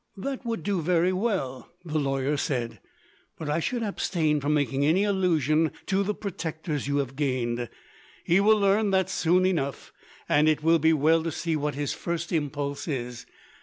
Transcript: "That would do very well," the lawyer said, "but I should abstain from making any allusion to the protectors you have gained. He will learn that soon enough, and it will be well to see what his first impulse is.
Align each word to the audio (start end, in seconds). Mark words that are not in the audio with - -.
"That 0.17 0.43
would 0.43 0.63
do 0.63 0.81
very 0.81 1.13
well," 1.13 1.69
the 1.85 1.99
lawyer 1.99 2.35
said, 2.35 2.79
"but 3.37 3.47
I 3.51 3.59
should 3.59 3.83
abstain 3.83 4.39
from 4.41 4.55
making 4.55 4.83
any 4.83 5.03
allusion 5.03 5.71
to 5.85 6.01
the 6.01 6.15
protectors 6.15 6.87
you 6.87 6.97
have 6.97 7.15
gained. 7.15 7.69
He 8.23 8.39
will 8.39 8.57
learn 8.57 8.89
that 8.89 9.11
soon 9.11 9.45
enough, 9.45 9.93
and 10.27 10.49
it 10.49 10.63
will 10.63 10.79
be 10.79 10.91
well 10.91 11.21
to 11.21 11.31
see 11.31 11.55
what 11.55 11.75
his 11.75 11.93
first 11.93 12.31
impulse 12.31 12.87
is. 12.87 13.27